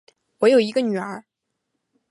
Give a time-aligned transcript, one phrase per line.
[0.39, 1.25] 我有一个女儿